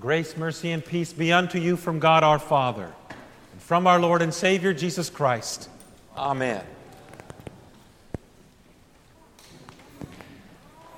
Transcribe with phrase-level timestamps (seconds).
[0.00, 2.92] Grace, mercy, and peace be unto you from God our Father,
[3.52, 5.68] and from our Lord and Savior Jesus Christ.
[6.16, 6.64] Amen.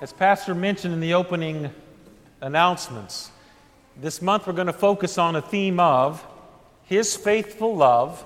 [0.01, 1.71] As Pastor mentioned in the opening
[2.41, 3.31] announcements,
[3.99, 6.23] this month we're going to focus on a theme of
[6.83, 8.23] His faithful love,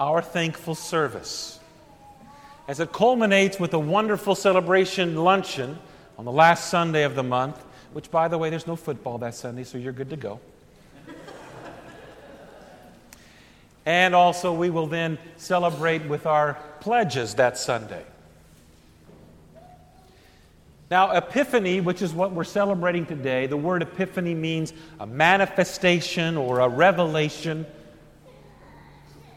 [0.00, 1.60] our thankful service.
[2.66, 5.78] As it culminates with a wonderful celebration luncheon
[6.16, 7.62] on the last Sunday of the month,
[7.94, 10.40] which, by the way, there's no football that Sunday, so you're good to go.
[13.86, 18.02] and also, we will then celebrate with our pledges that Sunday.
[20.90, 26.58] Now, Epiphany, which is what we're celebrating today, the word Epiphany means a manifestation or
[26.58, 27.64] a revelation.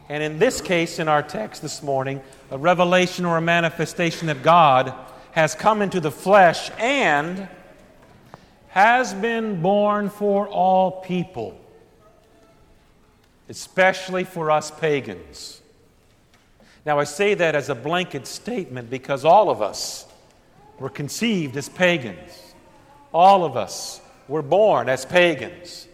[0.10, 4.42] And in this case, in our text this morning, a revelation or a manifestation that
[4.42, 4.96] God
[5.34, 7.48] has come into the flesh and
[8.78, 11.60] has been born for all people,
[13.50, 15.60] especially for us pagans.
[16.86, 20.06] Now, I say that as a blanket statement because all of us
[20.78, 22.54] were conceived as pagans.
[23.12, 25.88] All of us were born as pagans.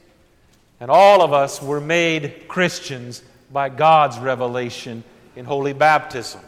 [0.81, 5.05] And all of us were made Christians by God's revelation
[5.37, 6.41] in holy baptism,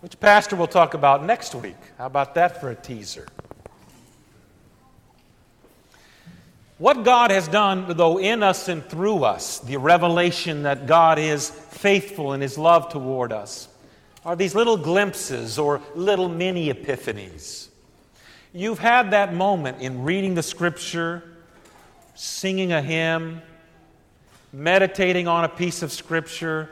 [0.00, 1.76] which Pastor will talk about next week.
[1.98, 3.28] How about that for a teaser?
[6.82, 11.48] What God has done, though, in us and through us, the revelation that God is
[11.48, 13.68] faithful in His love toward us,
[14.24, 17.68] are these little glimpses or little mini epiphanies.
[18.52, 21.22] You've had that moment in reading the Scripture,
[22.16, 23.42] singing a hymn,
[24.52, 26.68] meditating on a piece of Scripture,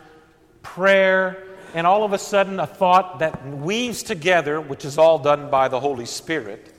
[0.63, 1.41] prayer,
[1.73, 5.69] and all of a sudden a thought that weaves together, which is all done by
[5.69, 6.75] the Holy Spirit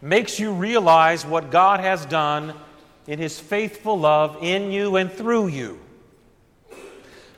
[0.00, 2.54] makes you realize what God has done
[3.06, 5.80] in His faithful love in you and through you.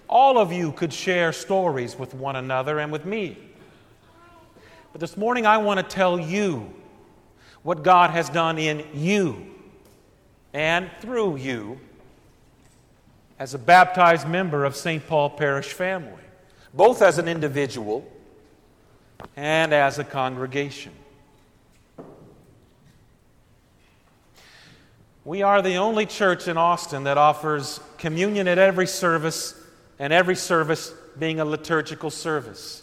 [0.09, 3.39] All of you could share stories with one another and with me.
[4.93, 6.73] But this morning, I want to tell you
[7.62, 9.47] what God has done in you
[10.53, 11.79] and through you
[13.39, 15.07] as a baptized member of St.
[15.07, 16.23] Paul Parish family,
[16.75, 18.07] both as an individual
[19.37, 20.93] and as a congregation.
[25.31, 29.55] We are the only church in Austin that offers communion at every service,
[29.97, 32.83] and every service being a liturgical service.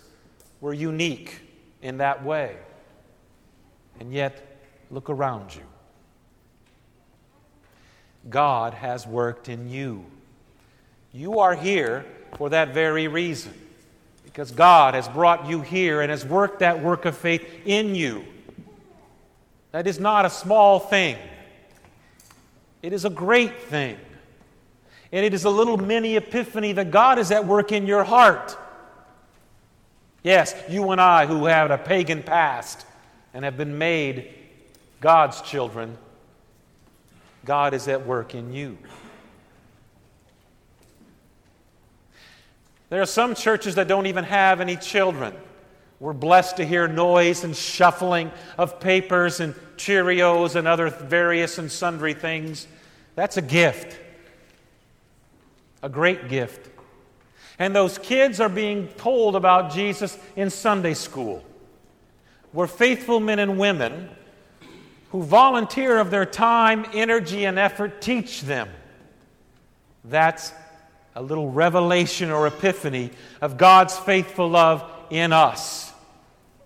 [0.61, 1.41] We're unique
[1.81, 2.55] in that way.
[3.99, 5.63] And yet, look around you.
[8.29, 10.05] God has worked in you.
[11.11, 12.05] You are here
[12.37, 13.53] for that very reason,
[14.23, 18.23] because God has brought you here and has worked that work of faith in you.
[19.73, 21.17] That is not a small thing.
[22.87, 23.97] It is a great thing.
[25.11, 28.57] And it is a little mini epiphany that God is at work in your heart.
[30.23, 32.85] Yes, you and I who have a pagan past
[33.33, 34.33] and have been made
[35.01, 35.97] God's children,
[37.43, 38.77] God is at work in you.
[42.87, 45.33] There are some churches that don't even have any children.
[45.99, 51.69] We're blessed to hear noise and shuffling of papers and Cheerios and other various and
[51.69, 52.65] sundry things.
[53.17, 53.97] That's a gift,
[55.81, 56.69] a great gift.
[57.57, 61.43] And those kids are being told about Jesus in Sunday school.
[62.53, 64.11] We're faithful men and women
[65.09, 68.69] who volunteer of their time, energy, and effort teach them.
[70.05, 70.53] That's
[71.15, 73.09] a little revelation or epiphany
[73.41, 75.91] of God's faithful love in us,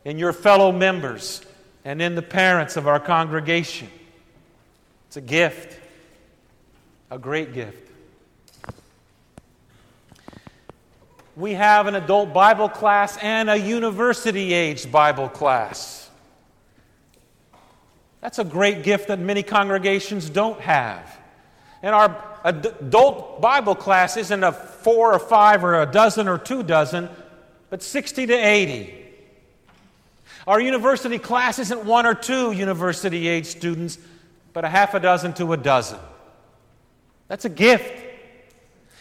[0.04, 1.42] in your fellow members,
[1.86, 3.88] and in the parents of our congregation.
[5.08, 5.78] It's a gift,
[7.12, 7.90] a great gift.
[11.36, 16.10] We have an adult Bible class and a university age Bible class.
[18.22, 21.20] That's a great gift that many congregations don't have.
[21.84, 26.64] And our adult Bible class isn't a four or five or a dozen or two
[26.64, 27.10] dozen,
[27.70, 28.96] but 60 to 80.
[30.48, 33.98] Our university class isn't one or two university age students,
[34.54, 36.00] but a half a dozen to a dozen.
[37.32, 38.04] That's a gift.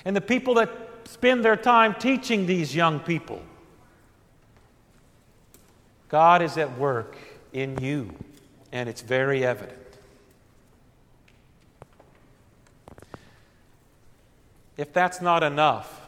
[0.05, 0.71] And the people that
[1.03, 3.43] spend their time teaching these young people,
[6.09, 7.17] God is at work
[7.53, 8.15] in you,
[8.71, 9.99] and it's very evident.
[14.77, 16.01] If that's not enough,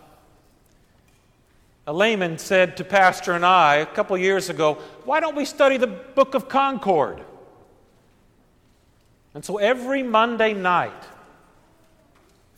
[1.88, 4.74] a layman said to Pastor and I a couple years ago,
[5.04, 7.20] Why don't we study the book of Concord?
[9.34, 10.92] And so every Monday night,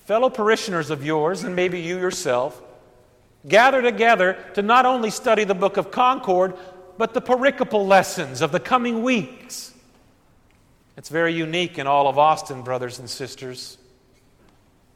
[0.05, 2.63] fellow parishioners of yours, and maybe you yourself,
[3.49, 6.55] gather together to not only study the book of Concord,
[6.97, 9.73] but the pericopal lessons of the coming weeks.
[10.97, 13.79] It's very unique in all of Austin, brothers and sisters.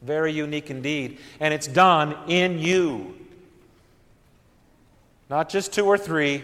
[0.01, 1.17] Very unique indeed.
[1.39, 3.15] And it's done in you.
[5.29, 6.43] Not just two or three,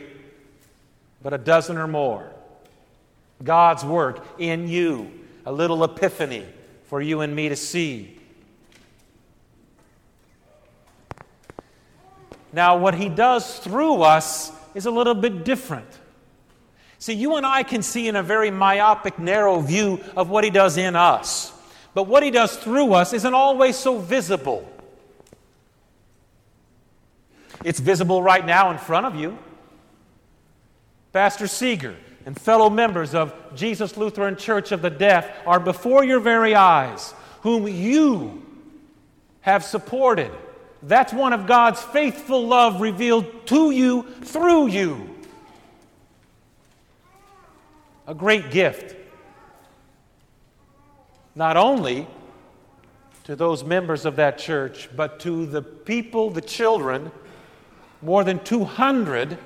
[1.24, 2.30] but a dozen or more.
[3.44, 5.12] God's work in you.
[5.46, 6.46] A little epiphany
[6.88, 8.20] for you and me to see.
[12.56, 15.90] Now, what He does through us is a little bit different.
[17.00, 20.50] See, you and I can see in a very myopic, narrow view of what He
[20.52, 21.52] does in us.
[21.94, 24.72] But what He does through us isn't always so visible.
[27.66, 29.38] It's visible right now in front of you.
[31.12, 36.22] Pastor Seeger and fellow members of Jesus Lutheran Church of the Deaf are before your
[36.22, 38.46] very eyes, whom you
[39.42, 40.31] have supported.
[40.86, 45.10] That's one of God's faithful love revealed to you through you.
[48.08, 48.96] A great gift.
[51.34, 52.08] Not only
[53.24, 57.12] to those members of that church, but to the people, the children,
[58.04, 59.40] more than 200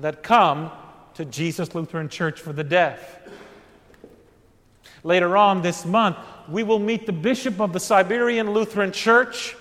[0.00, 0.70] that come
[1.14, 3.18] to Jesus Lutheran Church for the Deaf.
[5.02, 6.16] Later on this month,
[6.48, 9.56] we will meet the bishop of the Siberian Lutheran Church,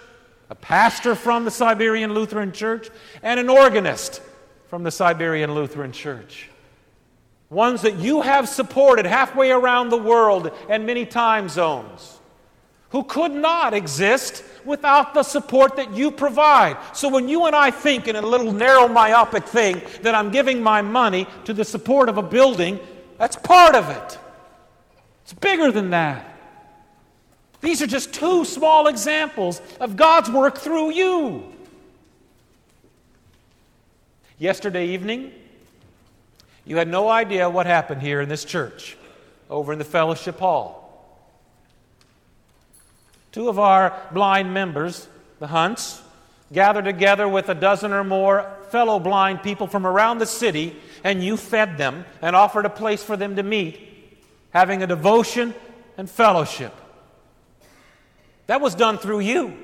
[0.50, 2.90] a pastor from the Siberian Lutheran Church,
[3.22, 4.22] and an organist
[4.68, 6.50] from the Siberian Lutheran Church.
[7.50, 12.20] Ones that you have supported halfway around the world and many time zones,
[12.90, 16.78] who could not exist without the support that you provide.
[16.94, 20.62] So when you and I think in a little narrow myopic thing that I'm giving
[20.62, 22.80] my money to the support of a building,
[23.18, 24.20] that's part of it.
[25.24, 26.37] It's bigger than that.
[27.62, 31.44] These are just two small examples of God's work through you.
[34.38, 35.32] Yesterday evening,
[36.66, 38.98] you had no idea what happened here in this church,
[39.50, 40.84] over in the fellowship hall.
[43.32, 45.08] Two of our blind members,
[45.40, 46.02] the Hunts,
[46.54, 51.24] gathered together with a dozen or more fellow blind people from around the city, and
[51.24, 53.80] you fed them and offered a place for them to meet,
[54.52, 55.54] having a devotion
[55.98, 56.74] and fellowship.
[58.48, 59.56] That was done through you.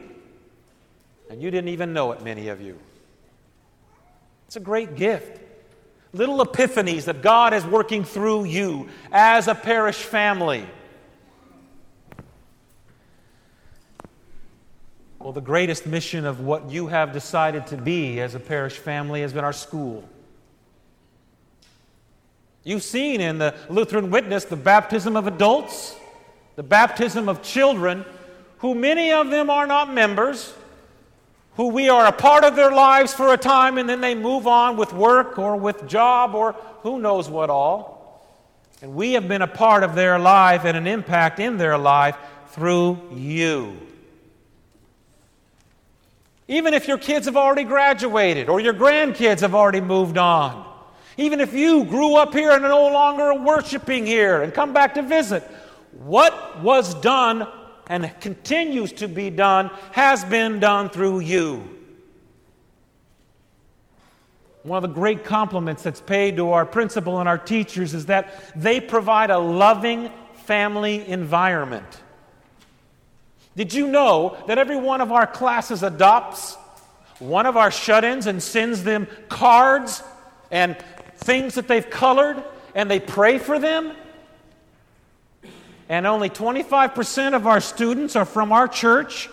[1.30, 2.78] And you didn't even know it, many of you.
[4.48, 5.40] It's a great gift.
[6.14, 10.68] Little epiphanies that God is working through you as a parish family.
[15.18, 19.22] Well, the greatest mission of what you have decided to be as a parish family
[19.22, 20.08] has been our school.
[22.66, 25.96] You've seen in the Lutheran Witness the baptism of adults,
[26.58, 28.06] the baptism of children,
[28.64, 30.54] who many of them are not members,
[31.58, 34.48] who we are a part of their lives for a time and then they move
[34.48, 38.26] on with work or with job or who knows what all.
[38.82, 42.16] And we have been a part of their life and an impact in their life
[42.52, 43.78] through you.
[46.48, 50.66] Even if your kids have already graduated or your grandkids have already moved on.
[51.18, 54.94] Even if you grew up here and are no longer worshiping here and come back
[54.94, 55.44] to visit,
[55.92, 57.46] what was done
[57.88, 61.70] and continues to be done has been done through you.
[64.64, 68.34] One of the great compliments that's paid to our principal and our teachers is that
[68.56, 70.10] they provide a loving
[70.46, 72.02] family environment.
[73.56, 76.56] Did you know that every one of our classes adopts
[77.20, 80.02] one of our shut ins and sends them cards
[80.50, 80.78] and
[81.18, 83.94] things that they've colored and they pray for them?
[85.90, 89.30] And only 25% of our students are from our church.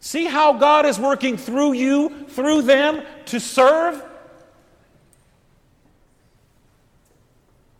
[0.00, 4.02] See how God is working through you, through them, to serve?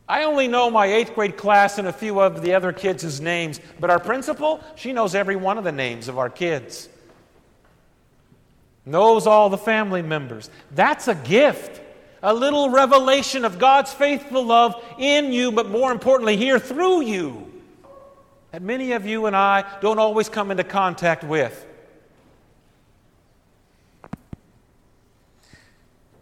[0.08, 3.60] I only know my eighth grade class and a few of the other kids' names,
[3.78, 6.88] but our principal, she knows every one of the names of our kids.
[8.86, 10.48] Knows all the family members.
[10.70, 11.82] That's a gift.
[12.22, 17.52] A little revelation of God's faithful love in you, but more importantly, here through you,
[18.50, 21.64] that many of you and I don't always come into contact with.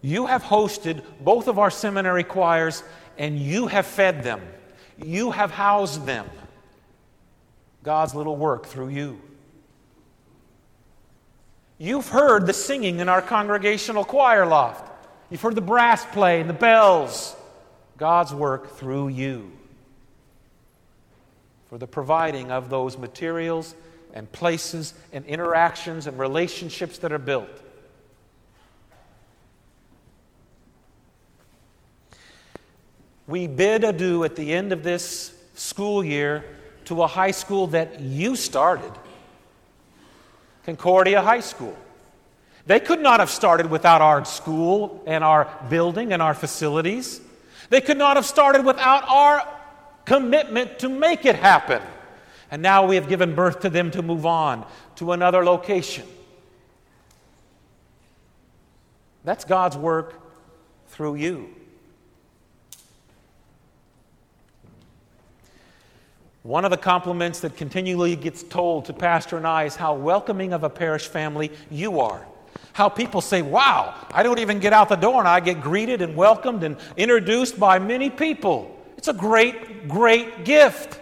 [0.03, 2.83] You have hosted both of our seminary choirs
[3.19, 4.41] and you have fed them,
[5.03, 6.27] you have housed them.
[7.83, 9.21] God's little work through you.
[11.79, 14.93] You've heard the singing in our congregational choir loft.
[15.31, 17.35] You've heard the brass play and the bells.
[17.97, 19.53] God's work through you.
[21.69, 23.75] for the providing of those materials
[24.15, 27.51] and places and interactions and relationships that are built.
[33.27, 36.45] We bid adieu at the end of this school year
[36.85, 38.93] to a high school that you started
[40.65, 41.77] Concordia High School.
[42.67, 47.21] They could not have started without our school and our building and our facilities.
[47.71, 49.47] They could not have started without our
[50.05, 51.81] commitment to make it happen.
[52.51, 56.07] And now we have given birth to them to move on to another location.
[59.25, 60.15] That's God's work
[60.89, 61.55] through you.
[66.43, 70.53] One of the compliments that continually gets told to Pastor and I is how welcoming
[70.53, 72.25] of a parish family you are.
[72.73, 76.03] How people say, Wow, I don't even get out the door and I get greeted
[76.03, 78.77] and welcomed and introduced by many people.
[78.97, 81.01] It's a great, great gift.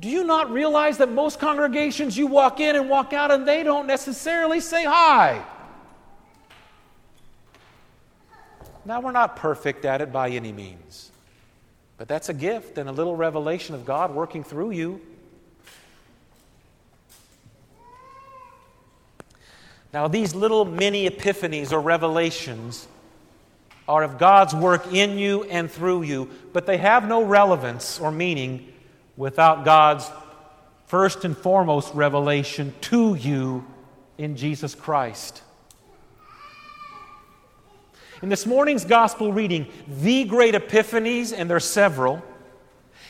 [0.00, 3.62] Do you not realize that most congregations you walk in and walk out and they
[3.62, 5.44] don't necessarily say hi?
[8.84, 11.10] Now, we're not perfect at it by any means,
[11.96, 15.00] but that's a gift and a little revelation of God working through you.
[19.94, 22.88] Now, these little mini epiphanies or revelations
[23.86, 28.10] are of God's work in you and through you, but they have no relevance or
[28.10, 28.72] meaning
[29.16, 30.10] without God's
[30.86, 33.64] first and foremost revelation to you
[34.18, 35.42] in Jesus Christ.
[38.20, 42.20] In this morning's gospel reading, the great epiphanies, and there are several,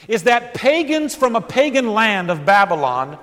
[0.06, 3.18] is that pagans from a pagan land of Babylon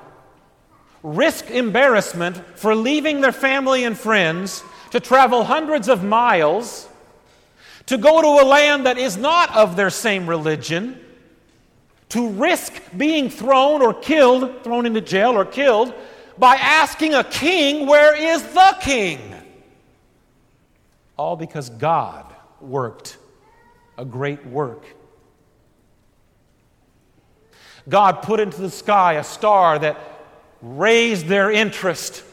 [1.03, 6.87] risk embarrassment for leaving their family and friends to travel hundreds of miles
[7.87, 10.99] to go to a land that is not of their same religion,
[12.09, 15.93] to risk being thrown or killed, thrown into jail or killed,
[16.37, 19.35] by asking a king, Where is the king?
[21.17, 22.25] All because God
[22.59, 23.17] worked
[23.97, 24.85] a great work.
[27.89, 29.97] God put into the sky a star that
[30.61, 32.23] raised their interest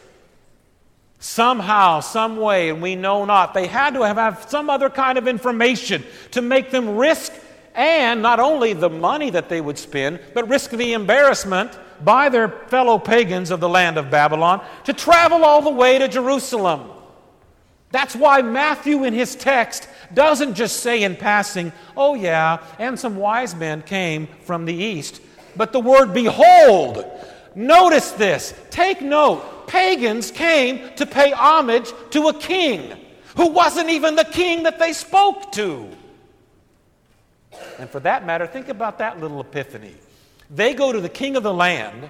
[1.20, 5.18] Somehow, some way, and we know not, they had to have, have some other kind
[5.18, 7.32] of information to make them risk
[7.75, 12.49] and not only the money that they would spend, but risk the embarrassment by their
[12.49, 16.88] fellow pagans of the land of Babylon to travel all the way to Jerusalem.
[17.90, 23.16] That's why Matthew, in his text, doesn't just say in passing, oh, yeah, and some
[23.16, 25.20] wise men came from the east,
[25.56, 27.04] but the word behold.
[27.59, 28.55] Notice this.
[28.71, 32.97] Take note pagans came to pay homage to a king
[33.37, 35.88] who wasn't even the king that they spoke to.
[37.81, 39.97] And for that matter, think about that little epiphany.
[40.49, 42.09] They go to the king of the land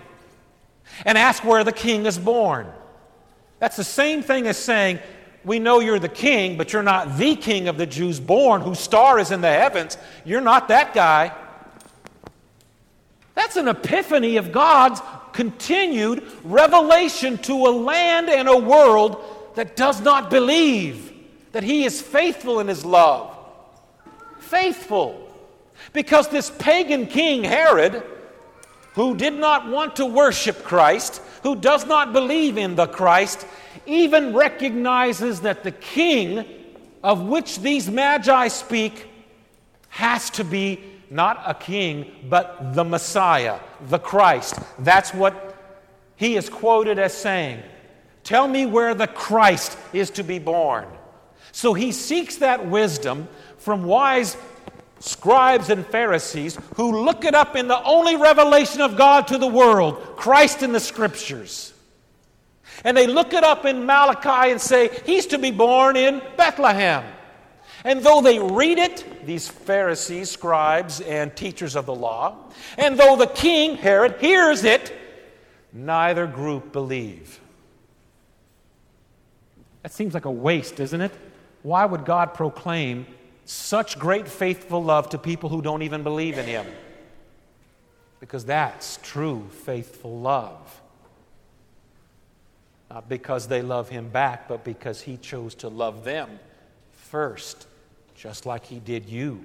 [1.06, 2.66] and ask where the king is born.
[3.58, 4.98] That's the same thing as saying,
[5.46, 8.80] We know you're the king, but you're not the king of the Jews born, whose
[8.80, 9.96] star is in the heavens.
[10.26, 11.34] You're not that guy.
[13.34, 15.00] That's an epiphany of God's
[15.38, 21.12] continued revelation to a land and a world that does not believe
[21.52, 23.38] that He is faithful in His love.
[24.40, 25.32] Faithful.
[25.92, 28.02] Because this pagan king, Herod,
[28.94, 33.46] who did not want to worship Christ, who does not believe in the Christ,
[33.86, 36.44] even recognizes that the king
[37.04, 39.06] of which these magi speak
[39.90, 40.80] has to be
[41.10, 44.58] not a king, but the Messiah, the Christ.
[44.78, 45.56] That's what
[46.16, 47.62] he is quoted as saying.
[48.24, 50.86] Tell me where the Christ is to be born.
[51.52, 54.36] So he seeks that wisdom from wise
[55.00, 59.46] scribes and Pharisees who look it up in the only revelation of God to the
[59.46, 61.72] world, Christ in the Scriptures.
[62.84, 67.04] And they look it up in Malachi and say, He's to be born in Bethlehem.
[67.88, 72.36] And though they read it, these Pharisees, scribes, and teachers of the law,
[72.76, 74.92] and though the king, Herod, hears it,
[75.72, 77.40] neither group believe.
[79.82, 81.12] That seems like a waste, doesn't it?
[81.62, 83.06] Why would God proclaim
[83.46, 86.66] such great faithful love to people who don't even believe in Him?
[88.20, 90.82] Because that's true faithful love.
[92.90, 96.38] Not because they love Him back, but because He chose to love them
[96.92, 97.66] first,
[98.18, 99.44] just like He did you.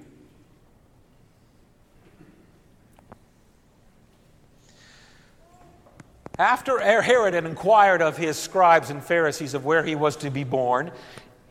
[6.36, 10.42] After Herod had inquired of his scribes and Pharisees of where he was to be
[10.42, 10.90] born,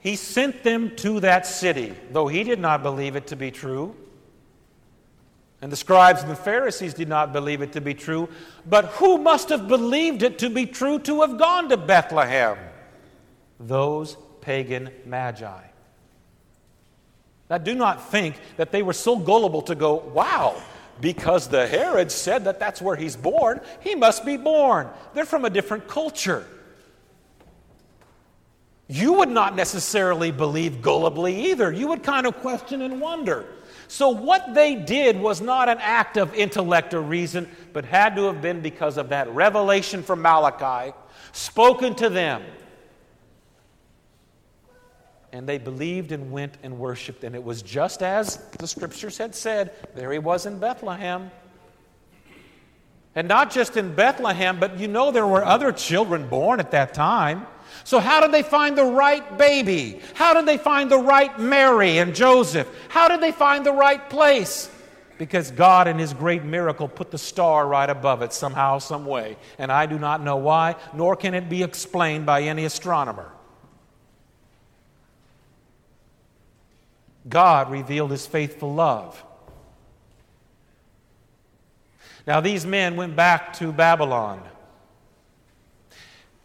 [0.02, 3.96] he sent them to that city, though he did not believe it to be true.
[5.62, 8.28] And the scribes and the Pharisees did not believe it to be true.
[8.66, 12.58] But who must have believed it to be true to have gone to Bethlehem?
[13.62, 15.73] Those pagan magi.
[17.54, 20.60] Now, do not think that they were so gullible to go, wow,
[21.00, 24.90] because the Herod said that that's where he's born, he must be born.
[25.14, 26.48] They're from a different culture.
[28.88, 31.72] You would not necessarily believe gullibly either.
[31.72, 33.46] You would kind of question and wonder.
[33.88, 38.24] So, what they did was not an act of intellect or reason, but had to
[38.24, 40.92] have been because of that revelation from Malachi
[41.34, 42.42] spoken to them.
[45.34, 47.24] And they believed and went and worshiped.
[47.24, 51.32] And it was just as the scriptures had said there he was in Bethlehem.
[53.16, 56.94] And not just in Bethlehem, but you know there were other children born at that
[56.94, 57.48] time.
[57.84, 60.00] So, how did they find the right baby?
[60.14, 62.68] How did they find the right Mary and Joseph?
[62.90, 64.70] How did they find the right place?
[65.18, 69.38] Because God, in His great miracle, put the star right above it somehow, some way.
[69.58, 73.32] And I do not know why, nor can it be explained by any astronomer.
[77.28, 79.24] God revealed His faithful love.
[82.26, 84.42] Now, these men went back to Babylon.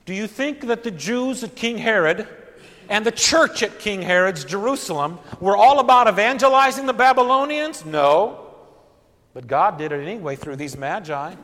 [0.05, 2.27] Do you think that the Jews at King Herod
[2.89, 7.85] and the church at King Herod's Jerusalem were all about evangelizing the Babylonians?
[7.85, 8.47] No.
[9.35, 11.35] But God did it anyway through these magi.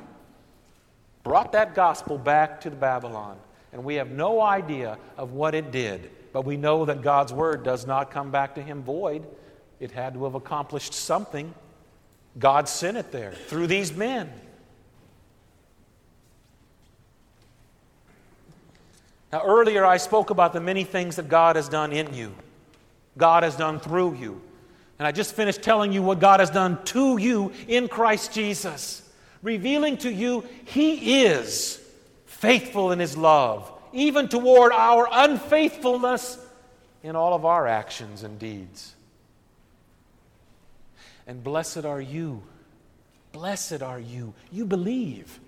[1.23, 3.39] Brought that gospel back to the Babylon.
[3.73, 6.11] And we have no idea of what it did.
[6.35, 9.25] But we know that God's word does not come back to him void.
[9.79, 11.55] It had to have accomplished something.
[12.37, 14.33] God sent it there through these men.
[19.33, 22.35] Now, earlier I spoke about the many things that God has done in you,
[23.17, 24.43] God has done through you.
[24.99, 29.09] And I just finished telling you what God has done to you in Christ Jesus,
[29.41, 31.81] revealing to you He is
[32.27, 36.39] faithful in His love, even toward our unfaithfulness
[37.03, 38.95] in all of our actions and deeds.
[41.27, 42.43] And blessed are you.
[43.33, 44.35] Blessed are you.
[44.53, 45.41] You believe.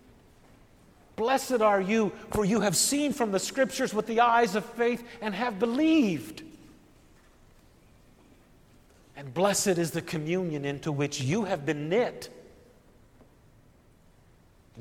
[1.17, 5.03] Blessed are you, for you have seen from the Scriptures with the eyes of faith
[5.21, 6.43] and have believed.
[9.17, 12.29] And blessed is the communion into which you have been knit.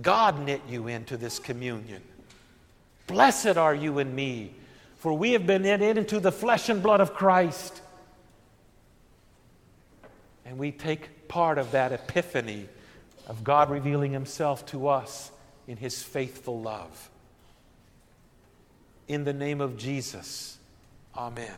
[0.01, 2.01] God knit you into this communion.
[3.07, 4.53] Blessed are you and me,
[4.97, 7.81] for we have been knit into the flesh and blood of Christ.
[10.45, 12.67] And we take part of that epiphany
[13.27, 15.31] of God revealing Himself to us
[15.67, 17.09] in his faithful love.
[19.07, 20.57] In the name of Jesus,
[21.15, 21.55] amen.